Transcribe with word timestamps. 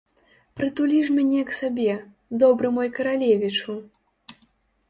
Прытулі 0.59 1.01
ж 1.09 1.17
мяне 1.17 1.43
к 1.49 1.55
сабе, 1.59 1.93
добры 2.45 2.67
мой 2.79 2.89
каралевічу! 2.97 3.73